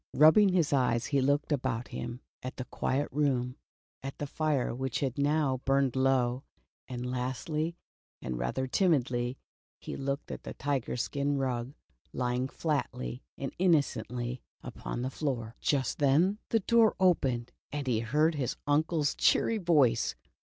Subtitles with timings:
[0.15, 3.55] Rub bing his eyes he looked about him at the quiet room,
[4.01, 6.43] at the fire which had now burned low,
[6.87, 7.75] and lastly,
[8.19, 9.37] and rather timidly,
[9.77, 11.75] he looked at the tiger skin rug
[12.13, 15.55] lying flatly and innocently upon the floor.
[15.61, 20.15] Just then the door opened, and he heard his uncle's cheery voice.